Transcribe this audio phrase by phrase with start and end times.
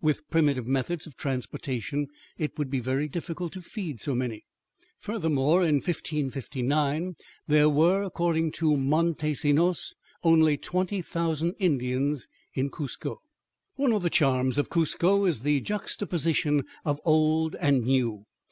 [0.00, 2.06] With primitive methods of transportation
[2.38, 4.44] it would be very difficult to feed so many.
[5.00, 7.16] Furthermore, in 1559,
[7.48, 13.18] there were, according to Montesinos, only 20,000 Indians in Cuzco.
[13.74, 18.26] One of the charms of Cuzco is the juxtaposition of old and new.